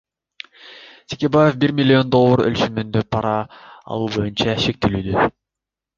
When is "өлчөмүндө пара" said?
2.47-3.35